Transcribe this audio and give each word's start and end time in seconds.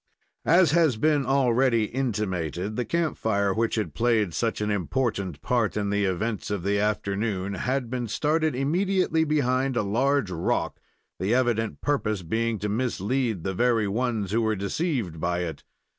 As 0.47 0.71
has 0.71 0.97
been 0.97 1.27
already 1.27 1.83
intimated, 1.83 2.75
the 2.75 2.85
camp 2.85 3.19
fire, 3.19 3.53
which 3.53 3.75
had 3.75 3.93
played 3.93 4.33
such 4.33 4.59
an 4.59 4.71
important 4.71 5.39
part 5.43 5.77
in 5.77 5.91
the 5.91 6.05
events 6.05 6.49
of 6.49 6.63
the 6.63 6.79
afternoon 6.79 7.53
had 7.53 7.87
been 7.91 8.07
started 8.07 8.55
immediately 8.55 9.23
behind 9.25 9.77
a 9.77 9.83
large 9.83 10.31
rock, 10.31 10.79
the 11.19 11.35
evident 11.35 11.81
purpose 11.81 12.23
being 12.23 12.57
to 12.57 12.67
mislead 12.67 13.43
the 13.43 13.53
very 13.53 13.87
ones 13.87 14.31
who 14.31 14.41
were 14.41 14.55
deceived 14.55 15.19
by 15.19 15.41
it. 15.41 15.63